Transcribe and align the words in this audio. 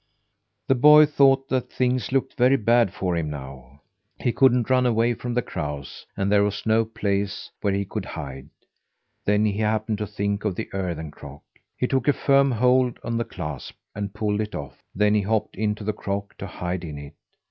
The 0.67 0.73
boy 0.73 1.05
thought 1.05 1.47
that 1.49 1.71
things 1.71 2.11
looked 2.11 2.33
very 2.35 2.55
bad 2.57 2.91
for 2.91 3.15
him 3.15 3.29
now. 3.29 3.81
He 4.19 4.31
couldn't 4.31 4.67
run 4.71 4.87
away 4.87 5.13
from 5.13 5.35
the 5.35 5.43
crows, 5.43 6.07
and 6.17 6.31
there 6.31 6.41
was 6.43 6.65
no 6.65 6.85
place 6.85 7.51
where 7.61 7.73
he 7.75 7.85
could 7.85 8.05
hide. 8.05 8.49
Then 9.25 9.45
he 9.45 9.59
happened 9.59 9.99
to 9.99 10.07
think 10.07 10.43
of 10.43 10.55
the 10.55 10.73
earthen 10.73 11.11
crock. 11.11 11.43
He 11.77 11.85
took 11.85 12.07
a 12.07 12.13
firm 12.13 12.49
hold 12.49 12.97
on 13.03 13.17
the 13.17 13.23
clasp, 13.25 13.75
and 13.93 14.11
pulled 14.11 14.41
it 14.41 14.55
off. 14.55 14.81
Then 14.95 15.13
he 15.13 15.21
hopped 15.21 15.55
into 15.55 15.83
the 15.83 15.93
crock 15.93 16.35
to 16.39 16.47
hide 16.47 16.83
in 16.83 16.97
it. 16.97 17.13